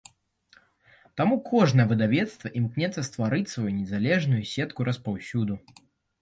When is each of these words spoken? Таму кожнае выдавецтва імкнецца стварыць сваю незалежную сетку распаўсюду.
Таму 1.19 1.35
кожнае 1.49 1.85
выдавецтва 1.91 2.51
імкнецца 2.61 3.03
стварыць 3.11 3.53
сваю 3.53 3.71
незалежную 3.81 4.41
сетку 4.55 4.89
распаўсюду. 4.91 5.61